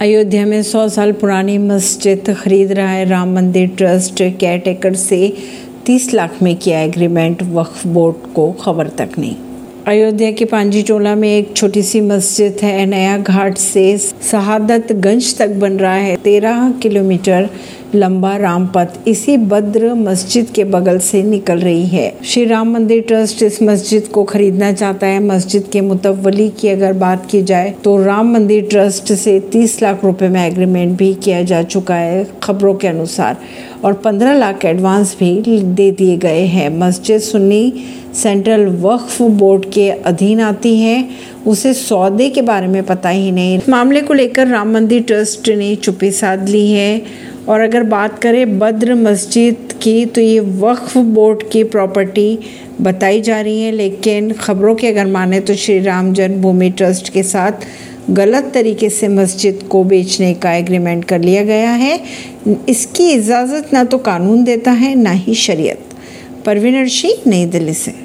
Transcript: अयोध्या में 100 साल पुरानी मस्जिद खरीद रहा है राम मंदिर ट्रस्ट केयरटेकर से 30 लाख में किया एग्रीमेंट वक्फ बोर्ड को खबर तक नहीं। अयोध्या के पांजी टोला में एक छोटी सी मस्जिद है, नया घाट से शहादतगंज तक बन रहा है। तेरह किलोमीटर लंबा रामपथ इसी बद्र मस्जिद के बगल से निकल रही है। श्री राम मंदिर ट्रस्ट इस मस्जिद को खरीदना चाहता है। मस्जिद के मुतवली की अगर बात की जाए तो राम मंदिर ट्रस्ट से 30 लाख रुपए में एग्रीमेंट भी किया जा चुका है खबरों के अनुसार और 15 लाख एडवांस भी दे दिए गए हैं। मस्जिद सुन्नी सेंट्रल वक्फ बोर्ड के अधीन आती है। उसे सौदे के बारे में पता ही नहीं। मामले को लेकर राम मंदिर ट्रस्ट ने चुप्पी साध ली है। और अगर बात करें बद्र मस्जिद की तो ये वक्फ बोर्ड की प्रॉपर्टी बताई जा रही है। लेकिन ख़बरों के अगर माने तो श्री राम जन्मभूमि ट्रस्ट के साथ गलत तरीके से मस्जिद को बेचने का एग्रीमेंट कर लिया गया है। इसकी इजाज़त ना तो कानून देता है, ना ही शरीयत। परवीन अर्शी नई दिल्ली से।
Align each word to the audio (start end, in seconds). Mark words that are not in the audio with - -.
अयोध्या 0.00 0.44
में 0.46 0.62
100 0.62 0.88
साल 0.88 1.12
पुरानी 1.12 1.56
मस्जिद 1.58 2.30
खरीद 2.40 2.72
रहा 2.72 2.88
है 2.88 3.04
राम 3.04 3.34
मंदिर 3.34 3.68
ट्रस्ट 3.68 4.22
केयरटेकर 4.40 4.94
से 4.94 5.32
30 5.86 6.12
लाख 6.14 6.42
में 6.42 6.54
किया 6.56 6.80
एग्रीमेंट 6.80 7.42
वक्फ 7.42 7.86
बोर्ड 7.86 8.16
को 8.34 8.50
खबर 8.52 8.88
तक 8.88 9.10
नहीं। 9.18 9.36
अयोध्या 9.86 10.30
के 10.32 10.44
पांजी 10.44 10.82
टोला 10.82 11.14
में 11.14 11.28
एक 11.28 11.56
छोटी 11.56 11.82
सी 11.82 12.00
मस्जिद 12.00 12.56
है, 12.62 12.86
नया 12.86 13.16
घाट 13.18 13.58
से 13.58 13.96
शहादतगंज 13.98 15.36
तक 15.38 15.48
बन 15.48 15.72
रहा 15.72 15.94
है। 15.94 16.16
तेरह 16.16 16.70
किलोमीटर 16.82 17.48
लंबा 17.94 18.36
रामपथ 18.36 19.08
इसी 19.08 19.36
बद्र 19.36 19.92
मस्जिद 19.94 20.46
के 20.54 20.64
बगल 20.64 20.98
से 20.98 21.22
निकल 21.22 21.58
रही 21.58 21.86
है। 21.86 22.12
श्री 22.24 22.44
राम 22.44 22.72
मंदिर 22.72 23.02
ट्रस्ट 23.02 23.42
इस 23.42 23.62
मस्जिद 23.62 24.06
को 24.06 24.24
खरीदना 24.24 24.72
चाहता 24.72 25.06
है। 25.06 25.22
मस्जिद 25.22 25.68
के 25.72 25.80
मुतवली 25.80 26.48
की 26.60 26.68
अगर 26.68 26.92
बात 26.92 27.26
की 27.30 27.42
जाए 27.42 27.74
तो 27.84 27.96
राम 28.04 28.32
मंदिर 28.32 28.66
ट्रस्ट 28.70 29.12
से 29.14 29.38
30 29.52 29.80
लाख 29.82 30.04
रुपए 30.04 30.28
में 30.28 30.46
एग्रीमेंट 30.46 30.96
भी 30.98 31.12
किया 31.14 31.42
जा 31.42 31.62
चुका 31.64 31.94
है 31.94 32.26
खबरों 32.42 32.74
के 32.74 32.88
अनुसार 32.88 33.36
और 33.84 33.92
15 34.04 34.34
लाख 34.34 34.64
एडवांस 34.64 35.16
भी 35.20 35.60
दे 35.62 35.90
दिए 35.90 36.16
गए 36.16 36.44
हैं। 36.46 36.68
मस्जिद 36.78 37.20
सुन्नी 37.20 37.72
सेंट्रल 38.14 38.66
वक्फ 38.80 39.20
बोर्ड 39.22 39.64
के 39.64 39.90
अधीन 39.90 40.40
आती 40.40 40.76
है। 40.78 41.04
उसे 41.46 41.72
सौदे 41.74 42.28
के 42.30 42.42
बारे 42.42 42.66
में 42.66 42.82
पता 42.82 43.08
ही 43.08 43.30
नहीं। 43.32 43.58
मामले 43.68 44.00
को 44.00 44.14
लेकर 44.14 44.46
राम 44.46 44.72
मंदिर 44.74 45.02
ट्रस्ट 45.02 45.48
ने 45.48 45.74
चुप्पी 45.76 46.10
साध 46.10 46.48
ली 46.48 46.70
है। 46.70 47.02
और 47.48 47.60
अगर 47.60 47.82
बात 47.82 48.18
करें 48.18 48.58
बद्र 48.58 48.94
मस्जिद 48.94 49.72
की 49.82 50.04
तो 50.06 50.20
ये 50.20 50.40
वक्फ 50.40 50.96
बोर्ड 50.98 51.42
की 51.52 51.64
प्रॉपर्टी 51.64 52.38
बताई 52.80 53.20
जा 53.20 53.40
रही 53.40 53.62
है। 53.62 53.72
लेकिन 53.72 54.32
ख़बरों 54.32 54.74
के 54.74 54.88
अगर 54.88 55.06
माने 55.06 55.40
तो 55.40 55.54
श्री 55.54 55.78
राम 55.80 56.12
जन्मभूमि 56.12 56.70
ट्रस्ट 56.70 57.08
के 57.08 57.22
साथ 57.22 57.66
गलत 58.10 58.50
तरीके 58.54 58.88
से 58.90 59.08
मस्जिद 59.08 59.62
को 59.70 59.82
बेचने 59.84 60.32
का 60.34 60.52
एग्रीमेंट 60.52 61.04
कर 61.04 61.20
लिया 61.20 61.44
गया 61.44 61.70
है। 61.70 62.00
इसकी 62.68 63.10
इजाज़त 63.10 63.70
ना 63.72 63.84
तो 63.84 63.98
कानून 63.98 64.44
देता 64.44 64.70
है, 64.70 64.94
ना 64.94 65.10
ही 65.10 65.34
शरीयत। 65.34 65.80
परवीन 66.46 66.80
अर्शी 66.80 67.14
नई 67.26 67.46
दिल्ली 67.46 67.74
से। 67.74 68.04